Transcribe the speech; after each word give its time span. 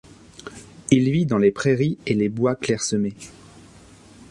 Il 0.89 1.11
vit 1.11 1.27
dans 1.27 1.37
les 1.37 1.51
prairies 1.51 1.99
et 2.07 2.15
les 2.15 2.27
bois 2.27 2.55
clairsemés. 2.55 3.13